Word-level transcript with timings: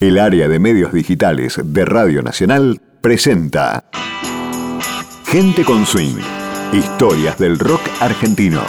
El 0.00 0.20
área 0.20 0.46
de 0.46 0.60
medios 0.60 0.92
digitales 0.92 1.60
de 1.60 1.84
Radio 1.84 2.22
Nacional 2.22 2.80
presenta 3.00 3.82
Gente 5.26 5.64
con 5.64 5.86
Swing, 5.86 6.20
historias 6.72 7.36
del 7.36 7.58
rock 7.58 7.80
argentino. 7.98 8.62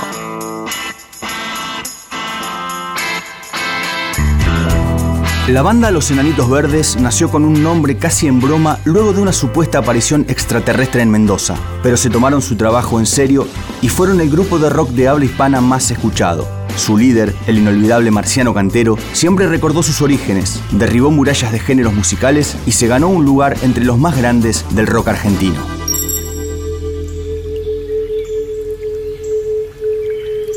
La 5.49 5.63
banda 5.63 5.89
Los 5.89 6.11
Enanitos 6.11 6.47
Verdes 6.47 6.95
nació 6.97 7.31
con 7.31 7.43
un 7.43 7.63
nombre 7.63 7.97
casi 7.97 8.27
en 8.27 8.39
broma 8.39 8.77
luego 8.85 9.13
de 9.13 9.21
una 9.21 9.33
supuesta 9.33 9.79
aparición 9.79 10.27
extraterrestre 10.29 11.01
en 11.01 11.09
Mendoza, 11.09 11.55
pero 11.81 11.97
se 11.97 12.11
tomaron 12.11 12.43
su 12.43 12.55
trabajo 12.55 12.99
en 12.99 13.07
serio 13.07 13.47
y 13.81 13.89
fueron 13.89 14.21
el 14.21 14.29
grupo 14.29 14.59
de 14.59 14.69
rock 14.69 14.91
de 14.91 15.07
habla 15.07 15.25
hispana 15.25 15.59
más 15.59 15.89
escuchado. 15.89 16.47
Su 16.75 16.99
líder, 16.99 17.33
el 17.47 17.57
inolvidable 17.57 18.11
Marciano 18.11 18.53
Cantero, 18.53 18.95
siempre 19.13 19.47
recordó 19.47 19.81
sus 19.81 20.03
orígenes, 20.03 20.61
derribó 20.69 21.09
murallas 21.09 21.51
de 21.51 21.57
géneros 21.57 21.95
musicales 21.95 22.55
y 22.67 22.73
se 22.73 22.85
ganó 22.85 23.09
un 23.09 23.25
lugar 23.25 23.57
entre 23.63 23.85
los 23.85 23.97
más 23.97 24.15
grandes 24.15 24.63
del 24.75 24.85
rock 24.85 25.07
argentino. 25.07 25.78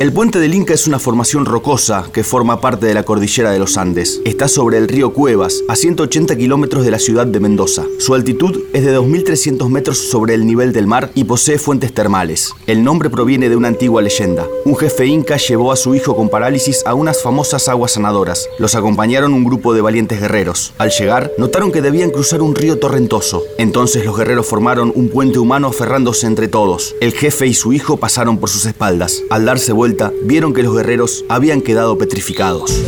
El 0.03 0.13
puente 0.13 0.41
del 0.41 0.53
Inca 0.53 0.75
es 0.75 0.89
una 0.89 0.99
formación 0.99 1.47
rocosa 1.47 2.09
que 2.13 2.25
forma 2.25 2.61
parte 2.61 2.87
de 2.87 2.93
la 2.93 3.05
cordillera 3.05 3.53
de 3.53 3.61
los 3.61 3.77
Andes. 3.77 4.21
Está 4.25 4.49
sobre 4.49 4.79
el 4.79 4.89
río 4.89 5.13
Cuevas, 5.13 5.63
a 5.69 5.77
180 5.77 6.35
kilómetros 6.35 6.85
de 6.85 6.91
la 6.91 6.99
ciudad 6.99 7.25
de 7.25 7.39
Mendoza. 7.39 7.85
Su 8.01 8.13
altitud 8.15 8.63
es 8.73 8.85
de 8.85 8.99
2.300 8.99 9.69
metros 9.69 9.99
sobre 9.99 10.35
el 10.35 10.45
nivel 10.45 10.73
del 10.73 10.89
mar 10.89 11.13
y 11.15 11.23
posee 11.23 11.57
fuentes 11.57 11.95
termales. 11.95 12.53
El 12.67 12.83
nombre 12.83 13.11
proviene 13.11 13.49
de 13.49 13.55
una 13.55 13.69
antigua 13.69 14.03
leyenda. 14.03 14.45
Un 14.65 14.77
jefe 14.77 15.07
inca 15.07 15.37
llevó 15.37 15.71
a 15.71 15.77
su 15.77 15.95
hijo 15.95 16.17
con 16.17 16.29
parálisis 16.29 16.83
a 16.85 16.95
unas 16.95 17.23
famosas 17.23 17.69
aguas 17.69 17.93
sanadoras. 17.93 18.49
Los 18.59 18.75
acompañaron 18.75 19.33
un 19.33 19.45
grupo 19.45 19.73
de 19.73 19.83
valientes 19.83 20.21
guerreros. 20.21 20.75
Al 20.79 20.91
llegar, 20.91 21.31
notaron 21.39 21.71
que 21.71 21.81
debían 21.81 22.11
cruzar 22.11 22.43
un 22.43 22.57
río 22.57 22.81
torrentoso. 22.81 23.45
Entonces 23.57 24.05
los 24.05 24.19
guerreros 24.19 24.47
formaron 24.47 24.93
un 24.97 25.11
puente 25.11 25.39
humano 25.39 25.69
aferrándose 25.69 26.27
entre 26.27 26.49
todos. 26.49 26.97
El 27.01 27.13
jefe 27.13 27.47
y 27.47 27.55
su 27.55 27.73
hijo 27.73 27.99
pasaron 27.99 28.39
por 28.39 28.49
sus 28.49 28.67
espaldas. 28.67 29.23
Al 29.31 29.45
darse 29.45 29.71
vuelta, 29.71 29.92
vieron 30.25 30.53
que 30.53 30.63
los 30.63 30.75
guerreros 30.75 31.25
habían 31.29 31.61
quedado 31.61 31.99
petrificados. 31.99 32.83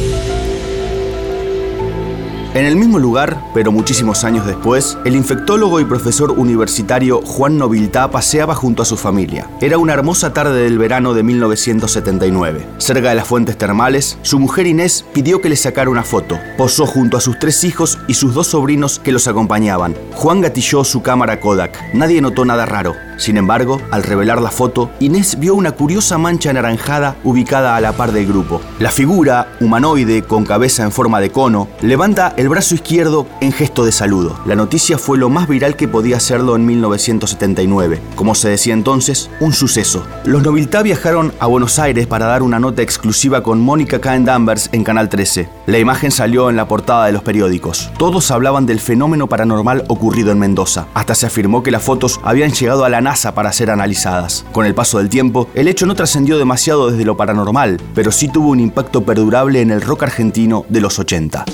En 2.55 2.67
el 2.67 2.77
mismo 2.77 3.01
lugar, 3.01 3.51
pero 3.53 3.73
muchísimos 3.73 4.23
años 4.23 4.47
después, 4.47 4.97
el 5.05 5.17
infectólogo 5.17 5.81
y 5.81 5.85
profesor 5.85 6.31
universitario 6.31 7.21
Juan 7.21 7.59
Noviltá 7.59 8.13
paseaba 8.13 8.55
junto 8.55 8.81
a 8.81 8.87
su 8.87 8.97
familia. 8.97 9.51
Era 9.61 9.77
una 9.77 9.93
hermosa 9.93 10.33
tarde 10.33 10.63
del 10.63 10.79
verano 10.79 11.15
de 11.15 11.25
1979. 11.25 12.65
Cerca 12.79 13.09
de 13.09 13.17
las 13.17 13.27
fuentes 13.27 13.59
termales, 13.59 14.19
su 14.23 14.39
mujer 14.39 14.69
Inés 14.69 15.05
pidió 15.13 15.41
que 15.41 15.49
le 15.49 15.57
sacara 15.57 15.91
una 15.91 16.05
foto. 16.05 16.39
Posó 16.57 16.87
junto 16.87 17.17
a 17.17 17.21
sus 17.21 17.41
tres 17.41 17.65
hijos 17.65 17.99
y 18.07 18.15
sus 18.15 18.35
dos 18.35 18.47
sobrinos 18.47 19.01
que 19.01 19.11
los 19.11 19.27
acompañaban. 19.27 19.97
Juan 20.13 20.41
gatilló 20.41 20.85
su 20.85 21.03
cámara 21.03 21.41
Kodak. 21.41 21.77
Nadie 21.93 22.21
notó 22.21 22.45
nada 22.45 22.67
raro. 22.67 22.95
Sin 23.17 23.37
embargo, 23.37 23.81
al 23.91 24.03
revelar 24.03 24.41
la 24.41 24.51
foto, 24.51 24.91
Inés 25.01 25.39
vio 25.39 25.55
una 25.55 25.73
curiosa 25.73 26.19
mancha 26.19 26.51
anaranjada 26.51 27.17
ubicada 27.25 27.77
a 27.77 27.81
la 27.81 27.93
par 27.93 28.13
del 28.13 28.27
grupo. 28.27 28.61
La 28.79 28.91
figura, 28.91 29.49
humanoide 29.61 30.23
con 30.23 30.45
cabeza 30.45 30.83
en 30.83 30.93
forma 30.93 31.21
de 31.21 31.31
cono, 31.31 31.69
levanta 31.81 32.35
el 32.37 32.49
brazo 32.49 32.75
izquierdo 32.75 33.27
en 33.41 33.53
gesto 33.53 33.85
de 33.85 33.93
saludo. 33.93 34.39
La 34.47 34.57
noticia 34.57 34.99
fue 34.99 35.19
lo 35.19 35.29
más 35.29 35.49
viral 35.49 35.77
que 35.77 35.89
podía 35.89 36.21
serlo 36.21 36.57
en 36.57 36.67
1979. 36.67 38.01
Como 38.17 38.35
se 38.35 38.49
decía 38.49 38.75
entonces, 38.75 39.31
un 39.41 39.53
suceso. 39.53 40.05
Los 40.25 40.43
Noviltá 40.43 40.83
viajaron 40.83 41.33
a 41.39 41.47
Buenos 41.47 41.79
Aires 41.79 42.07
para 42.07 42.27
dar 42.27 42.43
una 42.43 42.59
nota 42.59 42.83
exclusiva 42.83 43.43
con 43.43 43.61
Mónica 43.61 44.01
Caen 44.01 44.25
Danvers 44.25 44.69
en 44.73 44.85
Canal 44.85 45.09
13. 45.09 45.49
La 45.67 45.79
imagen 45.79 46.11
salió 46.11 46.51
en 46.51 46.57
la 46.57 46.69
portada 46.69 47.07
de 47.07 47.13
los 47.13 47.23
periódicos. 47.23 47.91
Todos 47.99 48.31
hablaban 48.31 48.67
del 48.67 48.81
fenómeno 48.81 49.29
paranormal 49.29 49.85
ocurrido 49.89 50.33
en 50.33 50.39
Mendoza. 50.39 50.87
Hasta 50.95 51.15
se 51.15 51.27
afirmó 51.27 51.63
que 51.63 51.71
las 51.71 51.83
fotos 51.83 52.21
habían 52.25 52.53
llegado 52.53 52.85
a 52.85 52.89
la 52.89 53.01
NASA 53.05 53.35
para 53.35 53.53
ser 53.53 53.71
analizadas. 53.71 54.45
Con 54.51 54.67
el 54.67 54.75
paso 54.75 54.99
del 54.99 55.09
tiempo, 55.09 55.49
el 55.55 55.69
hecho 55.69 55.87
no 55.87 55.95
trascendió 55.95 56.39
demasiado 56.39 56.91
desde 56.91 57.05
lo 57.05 57.17
paranormal, 57.17 57.81
pero 57.95 58.11
sí 58.11 58.27
tuvo 58.27 58.49
un 58.49 58.59
impacto 58.59 59.05
perdurable 59.05 59.61
en 59.61 59.71
el 59.71 59.83
rock 59.83 60.03
argentino 60.03 60.65
de 60.69 60.81
los 60.81 60.99
80. 60.99 61.45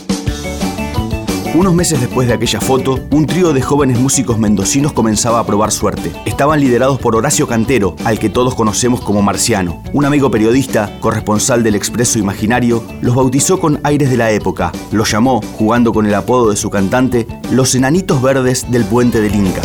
Unos 1.53 1.75
meses 1.75 2.01
después 2.01 2.29
de 2.29 2.35
aquella 2.35 2.61
foto, 2.61 3.01
un 3.11 3.27
trío 3.27 3.53
de 3.53 3.61
jóvenes 3.61 3.99
músicos 3.99 4.39
mendocinos 4.39 4.93
comenzaba 4.93 5.41
a 5.41 5.47
probar 5.47 5.73
suerte. 5.73 6.13
Estaban 6.25 6.61
liderados 6.61 7.01
por 7.01 7.17
Horacio 7.17 7.49
Cantero, 7.49 7.97
al 8.05 8.21
que 8.21 8.31
todos 8.31 8.55
conocemos 8.55 9.01
como 9.01 9.21
Marciano. 9.21 9.83
Un 9.93 10.05
amigo 10.05 10.31
periodista, 10.31 10.97
corresponsal 11.01 11.65
del 11.65 11.75
Expreso 11.75 12.21
Imaginario, 12.21 12.85
los 13.03 13.17
bautizó 13.17 13.59
con 13.59 13.81
aires 13.83 14.11
de 14.11 14.17
la 14.17 14.31
época. 14.31 14.71
Los 14.93 15.11
llamó, 15.11 15.41
jugando 15.59 15.93
con 15.93 16.07
el 16.07 16.15
apodo 16.15 16.51
de 16.51 16.57
su 16.57 16.71
cantante, 16.71 17.27
los 17.51 17.75
enanitos 17.75 18.23
verdes 18.23 18.71
del 18.71 18.85
puente 18.85 19.21
del 19.21 19.35
Inca. 19.35 19.61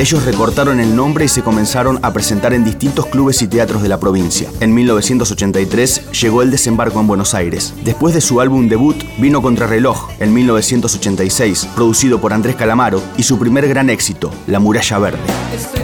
Ellos 0.00 0.24
recortaron 0.24 0.80
el 0.80 0.96
nombre 0.96 1.26
y 1.26 1.28
se 1.28 1.42
comenzaron 1.42 1.98
a 2.00 2.10
presentar 2.14 2.54
en 2.54 2.64
distintos 2.64 3.04
clubes 3.04 3.42
y 3.42 3.48
teatros 3.48 3.82
de 3.82 3.90
la 3.90 4.00
provincia. 4.00 4.48
En 4.60 4.72
1983 4.72 6.10
llegó 6.12 6.40
el 6.40 6.50
desembarco 6.50 7.00
en 7.00 7.06
Buenos 7.06 7.34
Aires. 7.34 7.74
Después 7.84 8.14
de 8.14 8.22
su 8.22 8.40
álbum 8.40 8.66
debut, 8.66 8.96
vino 9.18 9.42
Contrarreloj 9.42 10.08
en 10.18 10.32
1986, 10.32 11.68
producido 11.74 12.18
por 12.18 12.32
Andrés 12.32 12.56
Calamaro, 12.56 13.02
y 13.18 13.24
su 13.24 13.38
primer 13.38 13.68
gran 13.68 13.90
éxito, 13.90 14.30
La 14.46 14.58
Muralla 14.58 14.98
Verde. 14.98 15.79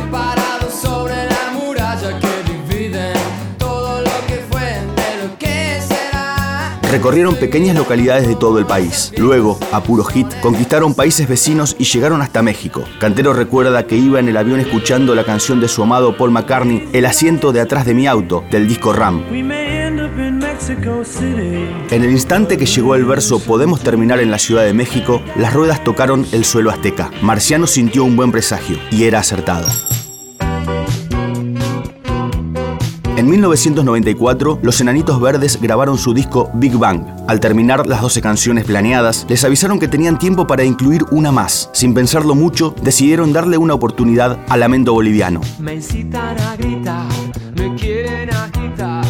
Recorrieron 6.91 7.34
pequeñas 7.34 7.76
localidades 7.76 8.28
de 8.28 8.36
todo 8.36 8.58
el 8.58 8.66
país. 8.66 9.12
Luego, 9.16 9.58
a 9.72 9.82
puro 9.82 10.04
hit, 10.04 10.28
conquistaron 10.41 10.94
países 10.94 11.28
vecinos 11.28 11.74
y 11.78 11.84
llegaron 11.84 12.22
hasta 12.22 12.42
México. 12.42 12.84
Cantero 13.00 13.32
recuerda 13.32 13.86
que 13.86 13.97
iba 13.97 14.20
en 14.20 14.28
el 14.28 14.36
avión 14.36 14.60
escuchando 14.60 15.14
la 15.14 15.24
canción 15.24 15.60
de 15.60 15.69
su 15.69 15.82
amado 15.82 16.16
Paul 16.16 16.30
McCartney, 16.30 16.88
El 16.92 17.06
asiento 17.06 17.52
de 17.52 17.60
atrás 17.60 17.86
de 17.86 17.94
mi 17.94 18.06
auto, 18.06 18.44
del 18.50 18.69
disco 18.69 18.92
Ram. 18.92 19.24
En 21.91 22.02
el 22.04 22.10
instante 22.10 22.56
que 22.56 22.66
llegó 22.66 22.94
el 22.94 23.04
verso 23.04 23.41
Podemos 23.41 23.80
terminar 23.80 24.20
en 24.20 24.30
la 24.30 24.38
Ciudad 24.38 24.64
de 24.64 24.72
México, 24.72 25.22
las 25.36 25.53
ruedas 25.53 25.82
tocaron 25.84 26.26
el 26.32 26.44
suelo 26.44 26.70
azteca. 26.70 27.10
Marciano 27.20 27.66
sintió 27.66 28.04
un 28.04 28.16
buen 28.16 28.32
presagio 28.32 28.78
y 28.91 29.04
era 29.04 29.18
acertado. 29.18 29.66
En 33.16 33.31
1994, 33.31 34.59
los 34.60 34.78
Enanitos 34.82 35.19
Verdes 35.19 35.59
grabaron 35.59 35.97
su 35.97 36.12
disco 36.12 36.50
Big 36.53 36.77
Bang. 36.77 37.03
Al 37.27 37.41
terminar 37.41 37.87
las 37.87 38.03
12 38.03 38.21
canciones 38.21 38.65
planeadas, 38.65 39.25
les 39.27 39.43
avisaron 39.43 39.78
que 39.78 39.88
tenían 39.88 40.19
tiempo 40.19 40.47
para 40.47 40.65
incluir 40.65 41.03
una 41.10 41.32
más. 41.32 41.71
Sin 41.72 41.94
pensarlo 41.94 42.34
mucho, 42.34 42.75
decidieron 42.82 43.32
darle 43.32 43.56
una 43.56 43.72
oportunidad 43.72 44.38
al 44.50 44.60
lamento 44.60 44.93
boliviano. 44.93 45.41
Me 45.59 45.77
incitan 45.77 46.38
a 46.38 46.56
gritar, 46.56 47.09
me 47.54 47.75
quieren 47.75 48.28
agitar, 48.34 49.06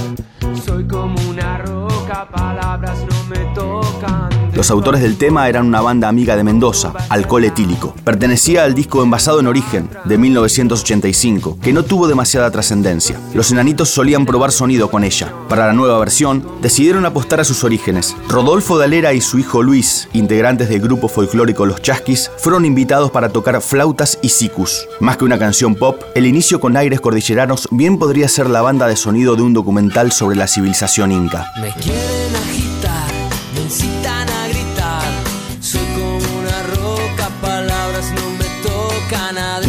soy 0.65 0.87
como 0.87 1.17
una 1.29 1.59
roca, 1.59 2.29
palabras 2.31 2.99
no 3.01 3.25
me 3.29 3.45
tocan. 3.57 4.46
Los 4.57 4.71
autores 4.71 5.03
del 5.03 5.19
tema 5.19 5.51
eran 5.51 5.67
una 5.67 5.83
banda 5.83 6.09
amiga 6.09 6.35
de 6.35 6.43
Mendoza, 6.43 6.95
Alcohol 7.11 7.45
Etílico. 7.45 7.95
Pertenecía 8.05 8.65
al 8.65 8.73
disco 8.73 9.03
Envasado 9.03 9.39
en 9.39 9.49
Origen, 9.49 9.91
de 10.07 10.17
1985, 10.17 11.59
que 11.61 11.75
no 11.75 11.83
tuvo 11.83 12.09
demasiada 12.09 12.51
trascendencia. 12.51 13.21
Los 13.35 13.51
enanitos 13.51 13.91
solían 13.91 14.25
probar 14.25 14.53
sonido 14.53 14.91
con 14.91 15.05
ella. 15.05 15.31
Para 15.51 15.67
la 15.67 15.75
nueva 15.75 15.99
versión, 15.99 16.43
decidieron 16.63 17.05
apostar 17.05 17.39
a 17.39 17.45
sus 17.45 17.65
orígenes. 17.65 18.17
Rodolfo 18.31 18.79
Dalera 18.79 19.13
y 19.13 19.21
su 19.21 19.39
hijo 19.39 19.63
Luis, 19.63 20.09
integrantes 20.15 20.71
del 20.71 20.81
grupo 20.81 21.09
folclórico 21.09 21.67
Los 21.67 21.83
Chasquis, 21.83 22.31
fueron 22.39 22.65
invitados 22.65 23.11
para 23.11 23.29
tocar 23.29 23.61
flautas 23.61 24.19
y 24.23 24.31
sicus. 24.31 24.89
Más 25.01 25.19
que 25.19 25.27
una 25.27 25.39
canción 25.39 25.75
pop, 25.75 26.01
el 26.15 26.25
inicio 26.25 26.61
con 26.61 26.79
aires 26.79 27.03
cordilleranos 27.03 27.69
bien 27.71 27.99
podría 27.99 28.27
ser 28.27 28.49
la 28.49 28.63
banda 28.63 28.89
de 28.89 28.97
sonido 28.97 29.37
de 29.37 29.43
un 29.43 29.53
documental 29.53 30.13
sobre 30.13 30.37
la 30.37 30.47
civilización 30.47 31.13
inca. 31.13 31.53
Me 31.61 31.75
quieren 31.75 32.37
agitar, 32.37 33.11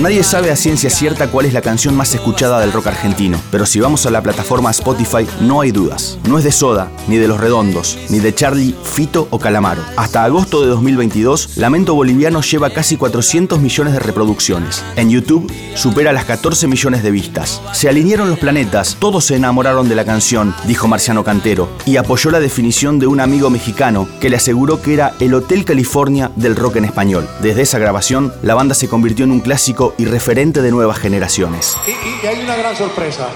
Nadie 0.01 0.23
sabe 0.23 0.51
a 0.51 0.55
ciencia 0.55 0.91
cierta 0.91 1.31
cuál 1.31 1.47
es 1.47 1.53
la 1.53 1.63
canción 1.63 1.97
más 1.97 2.13
escuchada 2.13 2.59
del 2.59 2.71
rock 2.71 2.85
argentino, 2.85 3.41
pero 3.49 3.65
si 3.65 3.79
vamos 3.79 4.05
a 4.05 4.11
la 4.11 4.21
plataforma 4.21 4.69
Spotify 4.69 5.25
no 5.41 5.59
hay 5.61 5.71
dudas. 5.71 6.19
No 6.29 6.37
es 6.37 6.43
de 6.43 6.51
Soda, 6.51 6.91
ni 7.07 7.17
de 7.17 7.27
Los 7.27 7.39
Redondos, 7.39 7.97
ni 8.09 8.19
de 8.19 8.35
Charlie, 8.35 8.75
Fito 8.83 9.27
o 9.31 9.39
Calamaro. 9.39 9.81
Hasta 9.95 10.23
agosto 10.23 10.61
de 10.61 10.67
2022, 10.67 11.57
Lamento 11.57 11.95
Boliviano 11.95 12.41
lleva 12.41 12.69
casi 12.69 12.95
400 12.95 13.59
millones 13.59 13.93
de 13.93 13.99
reproducciones. 13.99 14.83
En 14.97 15.09
YouTube 15.09 15.51
supera 15.73 16.13
las 16.13 16.25
14 16.25 16.67
millones 16.67 17.01
de 17.01 17.09
vistas. 17.09 17.59
Se 17.73 17.89
alinearon 17.89 18.29
los 18.29 18.37
planetas, 18.37 18.97
todos 18.99 19.25
se 19.25 19.35
enamoraron 19.35 19.89
de 19.89 19.95
la 19.95 20.05
canción, 20.05 20.53
dijo 20.67 20.87
Marciano 20.87 21.23
Cantero, 21.23 21.69
y 21.87 21.97
apoyó 21.97 22.29
la 22.29 22.39
definición 22.39 22.99
de 22.99 23.07
un 23.07 23.19
amigo 23.19 23.49
mexicano 23.49 24.07
que 24.21 24.29
le 24.29 24.37
aseguró 24.37 24.79
que 24.79 24.93
era 24.93 25.15
el 25.19 25.33
Hotel 25.33 25.65
California 25.65 26.29
del 26.35 26.55
rock 26.55 26.75
en 26.75 26.85
español. 26.85 27.27
Desde 27.41 27.63
esa 27.63 27.79
grabación, 27.79 28.31
la 28.43 28.53
banda 28.53 28.75
se 28.75 28.87
convirtió 28.87 29.25
en 29.25 29.31
un 29.31 29.39
clásico 29.39 29.86
y 29.97 30.05
referente 30.05 30.61
de 30.61 30.71
nuevas 30.71 30.97
generaciones. 30.97 31.77
Y, 31.85 32.25
hay 32.25 32.41
una 32.43 32.55
gran 32.55 32.75
sorpresa. 32.75 33.27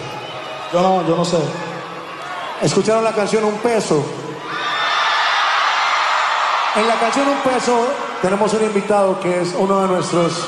Yo 0.73 0.81
no, 0.81 1.07
yo 1.07 1.15
no 1.15 1.25
sé. 1.25 1.37
¿Escucharon 2.61 3.03
la 3.03 3.13
canción 3.13 3.43
Un 3.43 3.57
Peso? 3.57 4.03
En 6.75 6.87
la 6.87 6.95
canción 6.95 7.27
Un 7.27 7.37
Peso 7.37 7.87
tenemos 8.21 8.53
un 8.53 8.63
invitado 8.63 9.19
que 9.19 9.41
es 9.41 9.53
uno 9.57 9.81
de 9.81 9.87
nuestros, 9.87 10.47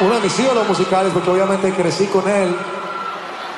uno 0.00 0.14
de 0.14 0.20
mis 0.20 0.38
ídolos 0.38 0.68
musicales, 0.68 1.12
porque 1.12 1.30
obviamente 1.30 1.72
crecí 1.72 2.06
con 2.06 2.28
él. 2.28 2.56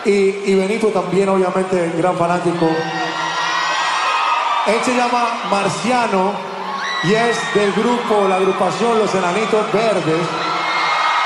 Y, 0.05 0.11
y 0.11 0.55
Benito 0.55 0.89
también, 0.89 1.29
obviamente, 1.29 1.93
gran 1.99 2.17
fanático. 2.17 2.67
Él 4.67 4.81
se 4.85 4.97
llama 4.97 5.43
Marciano 5.51 6.33
y 7.05 7.15
es 7.15 7.37
del 7.55 7.73
grupo, 7.73 8.27
la 8.29 8.37
agrupación 8.37 8.99
Los 8.99 9.15
Enanitos 9.15 9.73
Verdes. 9.73 10.46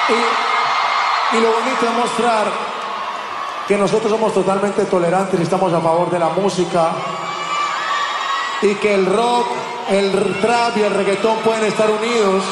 Y, 0.08 1.40
lo 1.40 1.52
bonito 1.52 1.86
es 1.86 1.92
mostrar 1.92 2.46
que 3.68 3.76
nosotros 3.76 4.10
somos 4.10 4.34
totalmente 4.34 4.84
tolerantes 4.86 5.38
y 5.38 5.42
estamos 5.42 5.72
a 5.72 5.80
favor 5.80 6.10
de 6.10 6.18
la 6.18 6.28
música 6.30 6.90
y 8.62 8.74
que 8.74 8.94
el 8.94 9.06
rock, 9.06 9.46
el 9.88 10.40
trap 10.40 10.76
y 10.76 10.82
el 10.82 10.94
reggaetón 10.94 11.36
pueden 11.38 11.64
estar 11.64 11.88
unidos. 11.88 12.42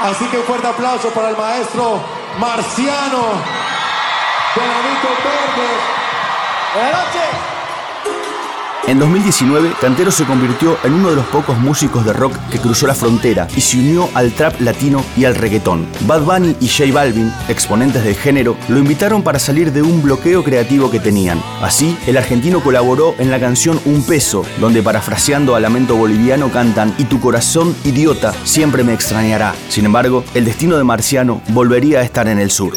Así 0.00 0.24
que 0.26 0.38
un 0.38 0.44
fuerte 0.44 0.66
aplauso 0.66 1.10
para 1.10 1.28
el 1.30 1.36
maestro 1.36 2.00
Marciano 2.38 3.24
de 4.56 4.64
Enanitos 4.64 5.16
Verdes. 5.24 6.02
Buenas 6.74 7.04
noches. 7.04 7.51
En 8.88 8.98
2019, 8.98 9.74
Cantero 9.80 10.10
se 10.10 10.24
convirtió 10.24 10.76
en 10.82 10.94
uno 10.94 11.10
de 11.10 11.16
los 11.16 11.24
pocos 11.26 11.56
músicos 11.56 12.04
de 12.04 12.12
rock 12.12 12.36
que 12.50 12.58
cruzó 12.58 12.88
la 12.88 12.96
frontera 12.96 13.46
y 13.56 13.60
se 13.60 13.78
unió 13.78 14.08
al 14.14 14.32
trap 14.32 14.60
latino 14.60 15.04
y 15.16 15.24
al 15.24 15.36
reggaetón. 15.36 15.86
Bad 16.00 16.22
Bunny 16.22 16.56
y 16.60 16.68
J 16.68 16.92
Balvin, 16.92 17.32
exponentes 17.48 18.02
del 18.02 18.16
género, 18.16 18.56
lo 18.68 18.78
invitaron 18.78 19.22
para 19.22 19.38
salir 19.38 19.72
de 19.72 19.82
un 19.82 20.02
bloqueo 20.02 20.42
creativo 20.42 20.90
que 20.90 20.98
tenían. 20.98 21.40
Así, 21.62 21.96
el 22.08 22.16
argentino 22.16 22.60
colaboró 22.60 23.14
en 23.18 23.30
la 23.30 23.38
canción 23.38 23.80
Un 23.84 24.02
Peso, 24.02 24.44
donde 24.60 24.82
parafraseando 24.82 25.54
a 25.54 25.60
Lamento 25.60 25.94
Boliviano 25.94 26.50
cantan 26.50 26.92
Y 26.98 27.04
tu 27.04 27.20
corazón, 27.20 27.76
idiota, 27.84 28.34
siempre 28.42 28.82
me 28.82 28.94
extrañará. 28.94 29.54
Sin 29.68 29.84
embargo, 29.84 30.24
el 30.34 30.44
destino 30.44 30.76
de 30.76 30.82
Marciano 30.82 31.40
volvería 31.48 32.00
a 32.00 32.02
estar 32.02 32.26
en 32.26 32.40
el 32.40 32.50
sur. 32.50 32.72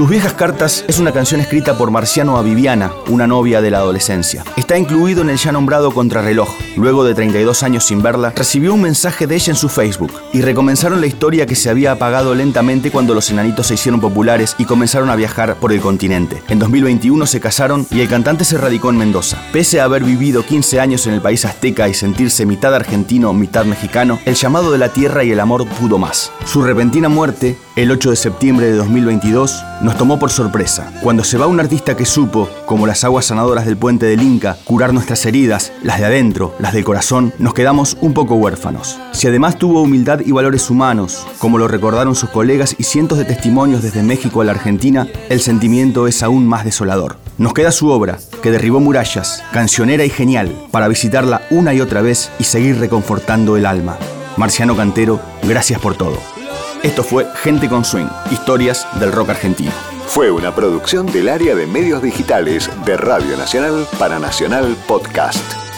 Tus 0.00 0.08
viejas 0.08 0.32
cartas 0.32 0.82
es 0.88 0.98
una 0.98 1.12
canción 1.12 1.42
escrita 1.42 1.76
por 1.76 1.90
Marciano 1.90 2.38
a 2.38 2.42
Viviana, 2.42 2.90
una 3.10 3.26
novia 3.26 3.60
de 3.60 3.70
la 3.70 3.80
adolescencia. 3.80 4.42
Está 4.56 4.78
incluido 4.78 5.20
en 5.20 5.28
el 5.28 5.36
ya 5.36 5.52
nombrado 5.52 5.90
Contrarreloj. 5.90 6.48
Luego 6.78 7.04
de 7.04 7.14
32 7.14 7.62
años 7.62 7.84
sin 7.84 8.00
verla, 8.00 8.32
recibió 8.34 8.72
un 8.72 8.80
mensaje 8.80 9.26
de 9.26 9.34
ella 9.34 9.50
en 9.50 9.56
su 9.56 9.68
Facebook 9.68 10.10
y 10.32 10.40
recomenzaron 10.40 11.02
la 11.02 11.06
historia 11.06 11.44
que 11.44 11.54
se 11.54 11.68
había 11.68 11.92
apagado 11.92 12.34
lentamente 12.34 12.90
cuando 12.90 13.12
los 13.12 13.28
enanitos 13.28 13.66
se 13.66 13.74
hicieron 13.74 14.00
populares 14.00 14.56
y 14.56 14.64
comenzaron 14.64 15.10
a 15.10 15.16
viajar 15.16 15.56
por 15.56 15.70
el 15.70 15.82
continente. 15.82 16.42
En 16.48 16.58
2021 16.60 17.26
se 17.26 17.40
casaron 17.40 17.86
y 17.90 18.00
el 18.00 18.08
cantante 18.08 18.46
se 18.46 18.56
radicó 18.56 18.88
en 18.88 18.96
Mendoza. 18.96 19.36
Pese 19.52 19.82
a 19.82 19.84
haber 19.84 20.02
vivido 20.02 20.46
15 20.46 20.80
años 20.80 21.06
en 21.08 21.12
el 21.12 21.20
país 21.20 21.44
azteca 21.44 21.90
y 21.90 21.92
sentirse 21.92 22.46
mitad 22.46 22.74
argentino, 22.74 23.34
mitad 23.34 23.66
mexicano, 23.66 24.18
el 24.24 24.34
llamado 24.34 24.72
de 24.72 24.78
la 24.78 24.94
tierra 24.94 25.24
y 25.24 25.32
el 25.32 25.40
amor 25.40 25.68
pudo 25.68 25.98
más. 25.98 26.32
Su 26.46 26.62
repentina 26.62 27.10
muerte, 27.10 27.58
el 27.76 27.90
8 27.90 28.08
de 28.08 28.16
septiembre 28.16 28.64
de 28.64 28.76
2022, 28.76 29.62
nos 29.90 29.98
tomó 29.98 30.20
por 30.20 30.30
sorpresa. 30.30 30.92
Cuando 31.02 31.24
se 31.24 31.36
va 31.36 31.48
un 31.48 31.58
artista 31.58 31.96
que 31.96 32.06
supo, 32.06 32.48
como 32.64 32.86
las 32.86 33.02
aguas 33.02 33.24
sanadoras 33.24 33.66
del 33.66 33.76
puente 33.76 34.06
del 34.06 34.22
Inca, 34.22 34.56
curar 34.62 34.94
nuestras 34.94 35.26
heridas, 35.26 35.72
las 35.82 35.98
de 35.98 36.04
adentro, 36.04 36.54
las 36.60 36.72
del 36.72 36.84
corazón, 36.84 37.34
nos 37.40 37.54
quedamos 37.54 37.96
un 38.00 38.14
poco 38.14 38.36
huérfanos. 38.36 39.00
Si 39.10 39.26
además 39.26 39.58
tuvo 39.58 39.82
humildad 39.82 40.20
y 40.24 40.30
valores 40.30 40.70
humanos, 40.70 41.26
como 41.40 41.58
lo 41.58 41.66
recordaron 41.66 42.14
sus 42.14 42.30
colegas 42.30 42.76
y 42.78 42.84
cientos 42.84 43.18
de 43.18 43.24
testimonios 43.24 43.82
desde 43.82 44.04
México 44.04 44.40
a 44.40 44.44
la 44.44 44.52
Argentina, 44.52 45.08
el 45.28 45.40
sentimiento 45.40 46.06
es 46.06 46.22
aún 46.22 46.46
más 46.46 46.64
desolador. 46.64 47.16
Nos 47.36 47.52
queda 47.52 47.72
su 47.72 47.88
obra, 47.88 48.18
que 48.44 48.52
derribó 48.52 48.78
murallas, 48.78 49.42
cancionera 49.50 50.04
y 50.04 50.10
genial, 50.10 50.54
para 50.70 50.86
visitarla 50.86 51.42
una 51.50 51.74
y 51.74 51.80
otra 51.80 52.00
vez 52.00 52.30
y 52.38 52.44
seguir 52.44 52.78
reconfortando 52.78 53.56
el 53.56 53.66
alma. 53.66 53.96
Marciano 54.36 54.76
Cantero, 54.76 55.18
gracias 55.42 55.80
por 55.80 55.96
todo. 55.96 56.39
Esto 56.82 57.04
fue 57.04 57.26
Gente 57.34 57.68
con 57.68 57.84
Swing, 57.84 58.08
historias 58.30 58.86
del 58.98 59.12
rock 59.12 59.30
argentino. 59.30 59.70
Fue 60.06 60.30
una 60.30 60.54
producción 60.54 61.04
del 61.04 61.28
área 61.28 61.54
de 61.54 61.66
medios 61.66 62.02
digitales 62.02 62.70
de 62.86 62.96
Radio 62.96 63.36
Nacional 63.36 63.86
para 63.98 64.18
Nacional 64.18 64.74
Podcast. 64.88 65.69